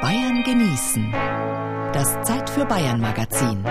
Bayern 0.00 0.42
genießen. 0.44 1.12
Das 1.92 2.22
Zeit 2.22 2.48
für 2.48 2.64
Bayern 2.64 3.02
Magazin. 3.02 3.62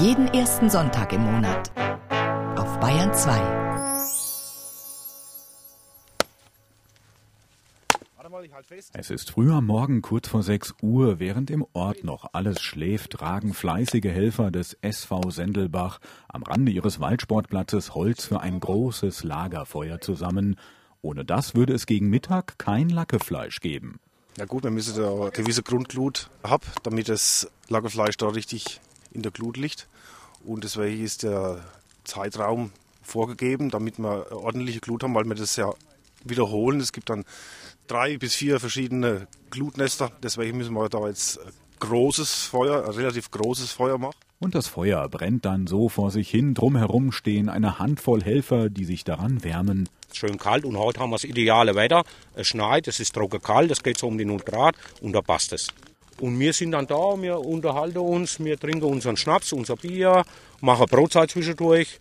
Jeden 0.00 0.26
ersten 0.26 0.68
Sonntag 0.68 1.12
im 1.12 1.22
Monat. 1.22 1.70
Auf 2.58 2.80
Bayern 2.80 3.14
2. 3.14 3.60
Es 8.94 9.10
ist 9.10 9.30
früh 9.30 9.52
am 9.52 9.66
Morgen 9.66 10.02
kurz 10.02 10.26
vor 10.26 10.42
6 10.42 10.74
Uhr, 10.82 11.20
während 11.20 11.50
im 11.50 11.64
Ort 11.72 12.02
noch 12.02 12.30
alles 12.32 12.60
schläft, 12.60 13.12
tragen 13.12 13.54
fleißige 13.54 14.10
Helfer 14.10 14.50
des 14.50 14.76
SV 14.82 15.30
Sendelbach 15.30 16.00
am 16.26 16.42
Rande 16.42 16.72
ihres 16.72 16.98
Waldsportplatzes 16.98 17.94
Holz 17.94 18.24
für 18.24 18.40
ein 18.40 18.58
großes 18.58 19.22
Lagerfeuer 19.22 20.00
zusammen. 20.00 20.56
Ohne 21.00 21.24
das 21.24 21.54
würde 21.54 21.74
es 21.74 21.86
gegen 21.86 22.10
Mittag 22.10 22.58
kein 22.58 22.88
Lackefleisch 22.88 23.60
geben. 23.60 24.00
Ja 24.36 24.44
gut, 24.46 24.64
wir 24.64 24.70
müssen 24.70 24.96
da 24.96 25.12
eine 25.12 25.30
gewisse 25.30 25.62
Grundglut 25.62 26.30
haben, 26.42 26.64
damit 26.82 27.08
das 27.08 27.50
Lagerfleisch 27.68 28.16
da 28.16 28.28
richtig 28.28 28.80
in 29.12 29.22
der 29.22 29.32
Glut 29.32 29.56
liegt. 29.56 29.88
Und 30.44 30.64
deswegen 30.64 31.04
ist 31.04 31.24
der 31.24 31.64
Zeitraum 32.04 32.72
vorgegeben, 33.02 33.70
damit 33.70 33.98
wir 33.98 34.32
ordentliche 34.32 34.80
Glut 34.80 35.02
haben, 35.02 35.14
weil 35.14 35.24
wir 35.24 35.34
das 35.34 35.56
ja 35.56 35.72
wiederholen. 36.24 36.80
Es 36.80 36.92
gibt 36.92 37.10
dann 37.10 37.24
drei 37.86 38.18
bis 38.18 38.34
vier 38.34 38.60
verschiedene 38.60 39.26
Glutnester. 39.50 40.12
Deswegen 40.22 40.58
müssen 40.58 40.74
wir 40.74 40.88
da 40.88 41.06
jetzt 41.06 41.40
großes 41.80 42.44
Feuer, 42.44 42.96
relativ 42.96 43.30
großes 43.30 43.72
Feuer 43.72 43.98
machen. 43.98 44.16
Und 44.42 44.54
das 44.54 44.68
Feuer 44.68 45.06
brennt 45.10 45.44
dann 45.44 45.66
so 45.66 45.90
vor 45.90 46.10
sich 46.10 46.30
hin. 46.30 46.54
Drumherum 46.54 47.12
stehen 47.12 47.50
eine 47.50 47.78
Handvoll 47.78 48.22
Helfer, 48.22 48.70
die 48.70 48.86
sich 48.86 49.04
daran 49.04 49.44
wärmen. 49.44 49.86
Schön 50.14 50.38
kalt 50.38 50.64
und 50.64 50.78
heute 50.78 50.98
haben 51.00 51.10
wir 51.10 51.16
das 51.16 51.24
ideale 51.24 51.74
Wetter. 51.74 52.04
Es 52.34 52.46
schneit, 52.46 52.88
es 52.88 53.00
ist 53.00 53.14
trocken 53.14 53.42
kalt, 53.42 53.70
es 53.70 53.82
geht 53.82 53.98
so 53.98 54.06
um 54.08 54.16
die 54.16 54.24
0 54.24 54.38
Grad 54.38 54.76
und 55.02 55.12
da 55.12 55.20
passt 55.20 55.52
es. 55.52 55.68
Und 56.20 56.38
wir 56.40 56.54
sind 56.54 56.70
dann 56.70 56.86
da, 56.86 57.20
wir 57.20 57.38
unterhalten 57.38 57.98
uns, 57.98 58.40
wir 58.40 58.58
trinken 58.58 58.84
unseren 58.84 59.18
Schnaps, 59.18 59.52
unser 59.52 59.76
Bier, 59.76 60.24
machen 60.62 60.86
Brotzeit 60.86 61.30
zwischendurch 61.32 61.98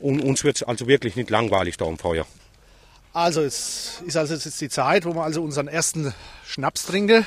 und 0.00 0.22
uns 0.22 0.44
wird 0.44 0.56
es 0.56 0.62
also 0.62 0.86
wirklich 0.86 1.14
nicht 1.14 1.28
langweilig 1.28 1.76
da 1.76 1.84
am 1.84 1.98
Feuer. 1.98 2.24
Also 3.12 3.42
es 3.42 4.02
ist 4.06 4.16
also 4.16 4.32
jetzt 4.32 4.58
die 4.62 4.70
Zeit, 4.70 5.04
wo 5.04 5.14
wir 5.14 5.24
also 5.24 5.42
unseren 5.42 5.68
ersten 5.68 6.14
Schnaps 6.46 6.86
trinken. 6.86 7.26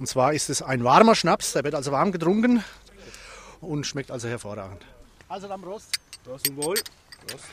Und 0.00 0.06
zwar 0.06 0.32
ist 0.32 0.50
es 0.50 0.60
ein 0.60 0.82
warmer 0.82 1.14
Schnaps, 1.14 1.52
der 1.52 1.62
wird 1.62 1.76
also 1.76 1.92
warm 1.92 2.10
getrunken 2.10 2.64
und 3.60 3.86
schmeckt 3.86 4.10
also 4.10 4.28
hervorragend. 4.28 4.82
Also 5.28 5.48
dann 5.48 5.60
Prost. 5.60 5.98
Prost 6.24 6.48
und 6.48 6.56
Wohl. 6.56 6.76
Prost. 7.26 7.44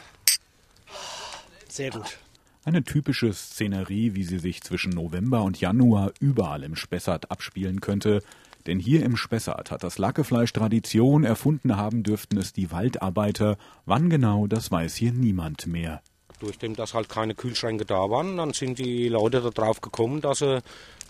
Sehr 1.68 1.92
gut. 1.92 2.18
Eine 2.66 2.84
typische 2.84 3.32
Szenerie, 3.32 4.14
wie 4.14 4.24
sie 4.24 4.40
sich 4.40 4.62
zwischen 4.62 4.90
November 4.92 5.44
und 5.44 5.62
Januar 5.62 6.12
überall 6.20 6.64
im 6.64 6.76
Spessart 6.76 7.32
abspielen 7.32 7.80
könnte. 7.80 8.22
Denn 8.66 8.80
hier 8.80 9.04
im 9.04 9.16
Spessart 9.16 9.72
hat 9.72 9.84
das 9.84 9.98
Lackefleisch 9.98 10.52
Tradition, 10.52 11.24
erfunden 11.24 11.78
haben 11.78 12.04
dürften 12.04 12.38
es 12.38 12.52
die 12.52 12.70
Waldarbeiter. 12.70 13.58
Wann 13.86 14.10
genau, 14.10 14.48
das 14.48 14.70
weiß 14.70 14.96
hier 14.96 15.14
niemand 15.14 15.68
mehr. 15.68 16.02
Durch 16.40 16.58
dem, 16.58 16.76
dass 16.76 16.94
halt 16.94 17.08
keine 17.08 17.34
Kühlschränke 17.34 17.86
da 17.86 18.10
waren, 18.10 18.36
dann 18.36 18.52
sind 18.52 18.80
die 18.80 19.08
Leute 19.08 19.50
darauf 19.54 19.80
gekommen, 19.80 20.20
dass 20.20 20.40
sie 20.40 20.62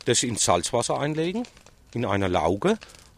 das 0.05 0.21
ins 0.21 0.45
Salzwasser 0.45 0.99
einlegen, 0.99 1.43
in 1.93 2.05
einer 2.05 2.29
Lauge. 2.29 2.77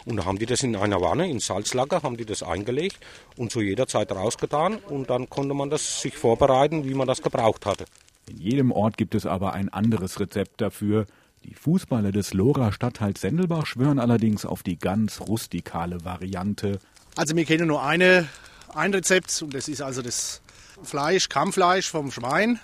Und 0.10 0.16
da 0.16 0.26
haben 0.26 0.40
die 0.40 0.48
das 0.48 0.64
in 0.64 0.76
einer 0.76 1.02
Wanne, 1.02 1.30
in 1.30 1.40
Salzlager, 1.40 2.02
haben 2.02 2.18
die 2.18 2.26
das 2.26 2.42
eingelegt 2.42 2.98
und 3.38 3.52
zu 3.52 3.62
jeder 3.62 3.86
Zeit 3.86 4.12
rausgetan. 4.12 4.78
Und 4.78 5.12
dann 5.12 5.30
konnte 5.30 5.54
man 5.54 5.70
das 5.70 6.02
sich 6.02 6.18
vorbereiten, 6.18 6.84
wie 6.84 6.96
man 6.96 7.08
das 7.08 7.22
gebraucht 7.22 7.68
hatte. 7.68 7.86
In 8.28 8.38
jedem 8.38 8.72
Ort 8.72 8.98
gibt 8.98 9.14
es 9.14 9.28
aber 9.28 9.54
ein 9.54 9.70
anderes 9.70 10.20
Rezept 10.20 10.62
dafür. 10.62 11.06
Die 11.44 11.54
Fußballer 11.54 12.12
des 12.12 12.34
Lora 12.34 12.72
Stadtteils 12.72 13.22
Sendelbach 13.22 13.68
schwören 13.68 14.00
allerdings 14.00 14.48
auf 14.48 14.64
die 14.64 14.80
ganz 14.80 15.22
rustikale 15.22 16.04
Variante. 16.04 16.80
Also 17.16 17.36
wir 17.36 17.46
kennen 17.46 17.68
nur 17.68 17.84
eine, 17.84 18.28
ein 18.74 18.92
Rezept 18.92 19.40
und 19.44 19.54
das 19.54 19.68
ist 19.68 19.84
also 19.84 20.02
das 20.02 20.42
Fleisch, 20.82 21.30
Kammfleisch 21.30 21.88
vom 21.88 22.12
Schwein. 22.12 22.60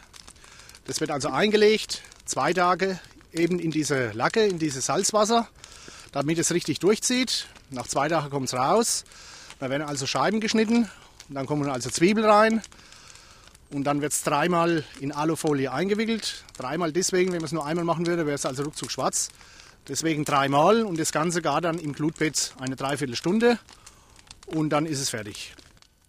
Das 0.85 1.00
wird 1.00 1.11
also 1.11 1.29
eingelegt, 1.29 2.01
zwei 2.25 2.53
Tage 2.53 3.00
eben 3.34 3.59
in 3.59 3.69
diese 3.69 4.11
Lacke, 4.13 4.45
in 4.45 4.57
dieses 4.57 4.88
Salzwasser, 4.88 5.47
damit 6.15 6.39
es 6.39 6.53
richtig 6.53 6.79
durchzieht. 6.79 7.45
Nach 7.71 7.87
zwei 7.87 8.07
Tagen 8.07 8.29
kommt 8.29 8.47
es 8.47 8.53
raus. 8.53 9.03
Da 9.59 9.69
werden 9.69 9.83
also 9.83 10.07
Scheiben 10.07 10.39
geschnitten 10.39 10.89
und 11.27 11.35
dann 11.35 11.45
kommen 11.45 11.69
also 11.69 11.89
Zwiebeln 11.89 12.25
rein. 12.25 12.61
Und 13.69 13.83
dann 13.83 14.01
wird 14.01 14.13
es 14.13 14.23
dreimal 14.23 14.85
in 15.01 15.11
Alufolie 15.11 15.73
eingewickelt. 15.73 16.45
Dreimal 16.57 16.93
deswegen, 16.93 17.33
wenn 17.33 17.39
man 17.39 17.45
es 17.45 17.51
nur 17.51 17.65
einmal 17.65 17.83
machen 17.83 18.07
würde, 18.07 18.25
wäre 18.25 18.35
es 18.35 18.45
also 18.45 18.63
ruckzuck 18.63 18.91
schwarz. 18.91 19.27
Deswegen 19.89 20.23
dreimal 20.23 20.83
und 20.83 20.97
das 20.97 21.11
Ganze 21.11 21.41
gar 21.41 21.59
dann 21.59 21.79
im 21.79 21.91
Glutbett 21.91 22.53
eine 22.59 22.77
Dreiviertelstunde 22.77 23.59
und 24.45 24.69
dann 24.69 24.85
ist 24.85 25.01
es 25.01 25.09
fertig. 25.09 25.53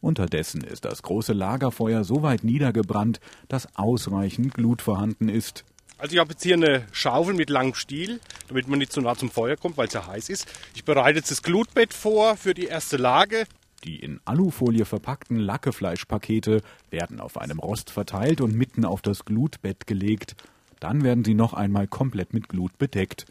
Unterdessen 0.00 0.62
ist 0.62 0.84
das 0.84 1.02
große 1.02 1.32
Lagerfeuer 1.32 2.04
so 2.04 2.22
weit 2.22 2.44
niedergebrannt, 2.44 3.18
dass 3.48 3.66
ausreichend 3.74 4.54
Glut 4.54 4.82
vorhanden 4.82 5.28
ist. 5.28 5.64
Also 5.98 6.14
ich 6.14 6.20
habe 6.20 6.32
jetzt 6.32 6.42
hier 6.42 6.54
eine 6.54 6.86
Schaufel 6.92 7.34
mit 7.34 7.50
langem 7.50 7.74
Stiel, 7.74 8.20
damit 8.48 8.68
man 8.68 8.78
nicht 8.78 8.92
so 8.92 9.00
nah 9.00 9.16
zum 9.16 9.30
Feuer 9.30 9.56
kommt, 9.56 9.76
weil 9.76 9.88
es 9.88 9.94
ja 9.94 10.06
heiß 10.06 10.28
ist. 10.28 10.46
Ich 10.74 10.84
bereite 10.84 11.18
jetzt 11.18 11.30
das 11.30 11.42
Glutbett 11.42 11.94
vor 11.94 12.36
für 12.36 12.54
die 12.54 12.66
erste 12.66 12.96
Lage. 12.96 13.46
Die 13.84 13.96
in 13.96 14.20
Alufolie 14.24 14.84
verpackten 14.84 15.38
Lackefleischpakete 15.38 16.62
werden 16.90 17.20
auf 17.20 17.38
einem 17.38 17.58
Rost 17.58 17.90
verteilt 17.90 18.40
und 18.40 18.54
mitten 18.54 18.84
auf 18.84 19.02
das 19.02 19.24
Glutbett 19.24 19.86
gelegt. 19.86 20.34
Dann 20.80 21.04
werden 21.04 21.24
sie 21.24 21.34
noch 21.34 21.52
einmal 21.54 21.86
komplett 21.86 22.34
mit 22.34 22.48
Glut 22.48 22.76
bedeckt. 22.78 23.26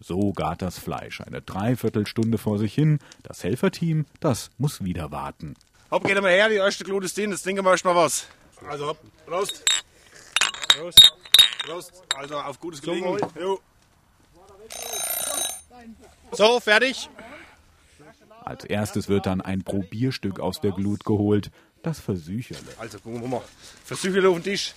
So 0.00 0.32
gart 0.32 0.62
das 0.62 0.78
Fleisch 0.78 1.20
eine 1.20 1.42
Dreiviertelstunde 1.42 2.38
vor 2.38 2.58
sich 2.58 2.74
hin. 2.74 2.98
Das 3.22 3.44
Helferteam, 3.44 4.06
das 4.18 4.50
muss 4.58 4.82
wieder 4.82 5.10
warten. 5.10 5.54
Hopp, 5.90 6.04
geht 6.04 6.20
mal 6.20 6.30
her, 6.30 6.48
die 6.48 6.54
erste 6.56 6.84
Glut 6.84 7.04
ist 7.04 7.16
drin, 7.16 7.30
jetzt 7.30 7.42
trinken 7.42 7.64
wir 7.64 7.72
erstmal 7.72 7.94
was. 7.94 8.26
Also 8.68 8.88
hopp, 8.88 8.98
Prost. 9.26 9.62
Prost. 10.68 11.12
Prost. 11.64 11.92
Also 12.16 12.38
auf 12.38 12.58
gutes 12.60 12.80
Gelingen. 12.80 13.18
Jo. 13.38 13.60
So, 16.32 16.60
fertig. 16.60 17.08
Als 18.44 18.64
erstes 18.64 19.08
wird 19.08 19.26
dann 19.26 19.40
ein 19.40 19.62
Probierstück 19.62 20.40
aus 20.40 20.60
der 20.60 20.72
Glut 20.72 21.04
geholt, 21.04 21.50
das 21.82 22.00
Versücherle. 22.00 22.60
Also 22.78 22.98
gucken 22.98 23.20
wir 23.20 23.28
mal. 23.28 23.42
Versücherle 23.84 24.28
auf 24.28 24.36
den 24.36 24.44
Tisch. 24.44 24.74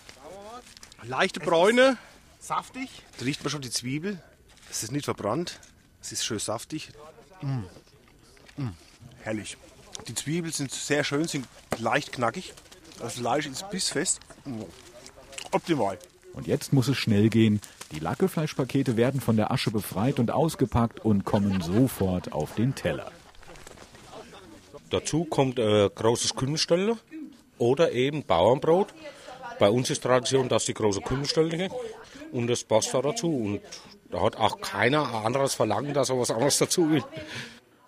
Leichte 1.04 1.40
Bräune, 1.40 1.98
saftig. 2.40 2.90
Da 3.18 3.26
riecht 3.26 3.44
man 3.44 3.52
schon 3.52 3.62
die 3.62 3.70
Zwiebel. 3.70 4.22
Es 4.70 4.84
ist 4.84 4.92
nicht 4.92 5.06
verbrannt. 5.06 5.60
Es 6.02 6.12
ist 6.12 6.26
schön 6.26 6.40
saftig. 6.40 6.92
Mm. 7.42 7.64
Mm. 8.58 8.76
Herrlich. 9.22 9.58
Die 10.08 10.16
Zwiebeln 10.16 10.52
sind 10.52 10.72
sehr 10.72 11.04
schön, 11.04 11.28
sind 11.28 11.48
leicht 11.78 12.12
knackig. 12.12 12.54
Das 13.00 13.16
Fleisch 13.16 13.46
ist 13.46 13.70
bissfest. 13.70 14.20
Optimal. 15.52 15.98
Und 16.34 16.48
jetzt 16.48 16.74
muss 16.74 16.88
es 16.88 16.98
schnell 16.98 17.30
gehen. 17.30 17.62
Die 17.92 18.00
Lackefleischpakete 18.00 18.98
werden 18.98 19.22
von 19.22 19.38
der 19.38 19.52
Asche 19.52 19.72
befreit 19.72 20.20
und 20.20 20.32
ausgepackt 20.32 21.00
und 21.06 21.26
kommen 21.26 21.62
sofort 21.62 22.34
auf 22.34 22.56
den 22.56 22.76
Teller. 22.76 23.12
Dazu 24.90 25.26
kommt 25.26 25.60
äh, 25.60 25.90
großes 25.90 26.36
Kümmelstelle 26.36 26.98
oder 27.58 27.92
eben 27.92 28.24
Bauernbrot. 28.24 28.94
Bei 29.60 29.70
uns 29.70 29.90
ist 29.90 30.04
Tradition, 30.04 30.50
dass 30.50 30.66
die 30.66 30.74
große 30.74 31.02
Kümmelstelle 31.02 31.70
und 32.32 32.48
das 32.48 32.64
passt 32.64 32.94
da 32.94 33.02
dazu. 33.02 33.30
Und 33.30 33.62
da 34.10 34.22
hat 34.22 34.36
auch 34.36 34.60
keiner 34.62 35.26
anderes 35.26 35.54
Verlangen, 35.54 35.94
dass 35.94 36.10
er 36.10 36.20
was 36.20 36.32
anderes 36.32 36.58
dazu 36.58 36.90
will. 36.90 37.04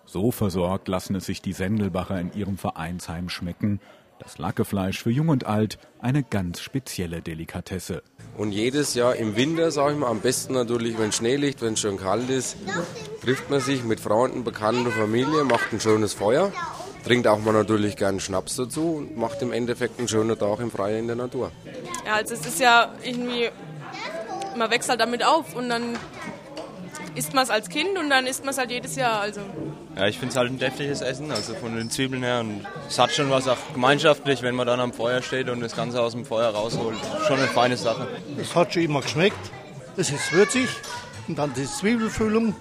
So 0.04 0.30
versorgt 0.30 0.88
lassen 0.88 1.16
es 1.16 1.26
sich 1.26 1.42
die 1.42 1.52
Sendelbacher 1.52 2.20
in 2.20 2.32
ihrem 2.32 2.58
Vereinsheim 2.58 3.28
schmecken. 3.28 3.80
Das 4.18 4.38
Lackefleisch 4.38 5.02
für 5.02 5.10
Jung 5.10 5.28
und 5.28 5.46
Alt 5.46 5.78
eine 6.00 6.22
ganz 6.22 6.60
spezielle 6.60 7.22
Delikatesse. 7.22 8.02
Und 8.36 8.52
jedes 8.52 8.94
Jahr 8.94 9.16
im 9.16 9.36
Winter, 9.36 9.70
sage 9.70 9.92
ich 9.94 9.98
mal, 9.98 10.08
am 10.08 10.20
besten 10.20 10.54
natürlich, 10.54 10.98
wenn 10.98 11.12
Schnee 11.12 11.36
liegt, 11.36 11.62
wenn 11.62 11.74
es 11.74 11.80
schön 11.80 11.96
kalt 11.96 12.28
ist, 12.28 12.56
trifft 13.22 13.50
man 13.50 13.60
sich 13.60 13.84
mit 13.84 14.00
Freunden, 14.00 14.44
Bekannten, 14.44 14.90
Familie, 14.90 15.44
macht 15.44 15.72
ein 15.72 15.80
schönes 15.80 16.12
Feuer, 16.12 16.52
trinkt 17.04 17.26
auch 17.26 17.38
mal 17.38 17.52
natürlich 17.52 17.96
gern 17.96 18.20
Schnaps 18.20 18.56
dazu 18.56 18.96
und 18.96 19.16
macht 19.16 19.42
im 19.42 19.52
Endeffekt 19.52 19.98
einen 19.98 20.08
schönen 20.08 20.38
Tag 20.38 20.60
im 20.60 20.70
Freien 20.70 21.00
in 21.00 21.06
der 21.06 21.16
Natur. 21.16 21.52
Ja, 22.04 22.14
also 22.14 22.34
es 22.34 22.46
ist 22.46 22.60
ja 22.60 22.92
irgendwie, 23.02 23.48
man 24.56 24.70
wächst 24.70 24.88
halt 24.88 25.00
damit 25.00 25.24
auf 25.24 25.54
und 25.54 25.68
dann 25.68 25.96
isst 27.14 27.34
man 27.34 27.44
es 27.44 27.50
als 27.50 27.68
Kind 27.68 27.98
und 27.98 28.10
dann 28.10 28.26
isst 28.26 28.44
man 28.44 28.52
es 28.52 28.58
halt 28.58 28.70
jedes 28.70 28.96
Jahr. 28.96 29.20
Also. 29.20 29.40
Ja, 29.96 30.06
ich 30.06 30.18
finde 30.18 30.32
es 30.32 30.36
halt 30.36 30.50
ein 30.50 30.58
deftiges 30.58 31.00
Essen, 31.00 31.30
also 31.30 31.54
von 31.54 31.74
den 31.74 31.88
Zwiebeln 31.88 32.22
her. 32.22 32.40
Und 32.40 32.66
es 32.86 32.98
hat 32.98 33.12
schon 33.12 33.30
was 33.30 33.48
auch 33.48 33.56
gemeinschaftlich, 33.72 34.42
wenn 34.42 34.54
man 34.54 34.66
dann 34.66 34.78
am 34.78 34.92
Feuer 34.92 35.22
steht 35.22 35.48
und 35.48 35.60
das 35.60 35.74
Ganze 35.74 36.02
aus 36.02 36.12
dem 36.12 36.26
Feuer 36.26 36.50
rausholt. 36.50 36.98
Schon 37.26 37.38
eine 37.38 37.48
feine 37.48 37.78
Sache. 37.78 38.06
Es 38.38 38.54
hat 38.54 38.74
schon 38.74 38.82
immer 38.82 39.00
geschmeckt. 39.00 39.38
Es 39.96 40.10
ist 40.10 40.34
würzig 40.34 40.68
und 41.28 41.38
dann 41.38 41.54
die 41.54 41.64
Zwiebelfüllung 41.64 42.54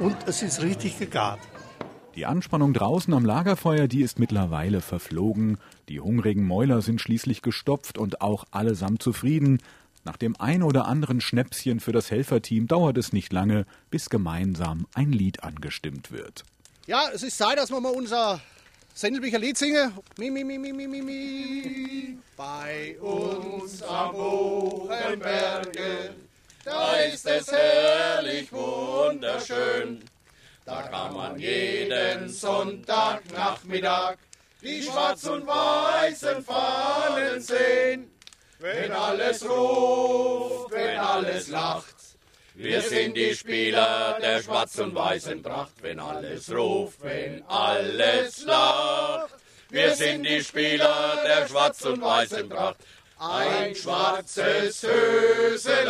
und 0.00 0.16
es 0.26 0.42
ist 0.42 0.62
richtig 0.62 0.98
gegart. 0.98 1.38
Die 2.16 2.26
Anspannung 2.26 2.72
draußen 2.72 3.14
am 3.14 3.24
Lagerfeuer, 3.24 3.86
die 3.86 4.02
ist 4.02 4.18
mittlerweile 4.18 4.80
verflogen. 4.80 5.58
Die 5.88 6.00
hungrigen 6.00 6.44
Mäuler 6.44 6.82
sind 6.82 7.00
schließlich 7.00 7.42
gestopft 7.42 7.98
und 7.98 8.20
auch 8.20 8.46
allesamt 8.50 9.00
zufrieden. 9.00 9.60
Nach 10.02 10.16
dem 10.16 10.34
ein 10.40 10.64
oder 10.64 10.86
anderen 10.86 11.20
Schnäpschen 11.20 11.78
für 11.78 11.92
das 11.92 12.10
Helferteam 12.10 12.66
dauert 12.66 12.98
es 12.98 13.12
nicht 13.12 13.32
lange, 13.32 13.64
bis 13.90 14.10
gemeinsam 14.10 14.86
ein 14.92 15.12
Lied 15.12 15.44
angestimmt 15.44 16.10
wird. 16.10 16.44
Ja, 16.86 17.08
es 17.14 17.22
ist 17.22 17.38
Zeit, 17.38 17.56
dass 17.56 17.70
wir 17.70 17.80
mal 17.80 17.92
unser 17.92 18.38
Sendelbicher 18.92 19.38
Lied 19.38 19.56
singen. 19.56 19.98
Mi, 20.18 20.30
mi, 20.30 20.44
mi, 20.44 20.58
mi, 20.58 20.70
mi, 20.70 20.86
mi, 20.86 21.00
mi. 21.00 22.18
Bei 22.36 22.94
uns 23.00 23.82
am 23.82 24.12
Buchenberge, 24.12 26.14
da 26.62 26.96
ist 26.96 27.26
es 27.26 27.50
herrlich 27.50 28.52
wunderschön. 28.52 30.04
Da 30.66 30.82
kann 30.82 31.14
man 31.14 31.38
jeden 31.38 32.28
Sonntagnachmittag 32.28 34.16
die 34.60 34.82
schwarz 34.82 35.24
und 35.24 35.46
weißen 35.46 36.44
Fahnen 36.44 37.40
sehen. 37.40 38.10
Wenn 38.58 38.92
alles 38.92 39.48
ruft, 39.48 40.70
wenn 40.70 40.98
alles 40.98 41.48
lacht, 41.48 42.03
wir 42.54 42.80
sind 42.82 43.16
die 43.16 43.34
Spieler 43.34 44.18
der 44.22 44.42
schwarz 44.42 44.78
und 44.78 44.94
weißen 44.94 45.42
Tracht. 45.42 45.72
Wenn 45.82 45.98
alles 45.98 46.54
ruft, 46.54 47.02
wenn 47.02 47.42
alles 47.48 48.44
lacht, 48.44 49.34
wir 49.70 49.94
sind 49.94 50.22
die 50.22 50.42
Spieler 50.42 51.18
der 51.24 51.48
schwarz 51.48 51.84
und 51.84 52.00
weißen 52.00 52.48
Tracht. 52.48 52.76
Ein 53.18 53.74
schwarzes 53.74 54.82
Höselein, 54.82 55.86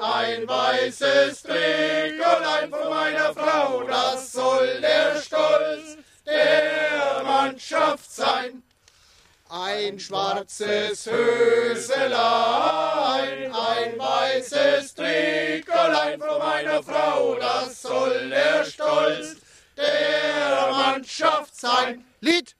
ein 0.00 0.48
weißes 0.48 1.42
Trikolein 1.42 2.70
von 2.70 2.88
meiner 2.88 3.34
Frau, 3.34 3.82
das 3.84 4.32
soll 4.32 4.80
der 4.80 5.20
Stolz 5.20 5.98
der 6.26 7.22
Mannschaft 7.24 8.10
sein. 8.10 8.62
Ein 9.48 10.00
schwarzes 10.00 11.06
Höselein, 11.06 12.12
Meiner 16.64 16.82
Frau, 16.84 17.34
das 17.40 17.82
soll 17.82 18.28
der 18.28 18.64
Stolz 18.64 19.36
der 19.76 20.70
Mannschaft 20.70 21.56
sein. 21.58 22.04
Lied! 22.20 22.51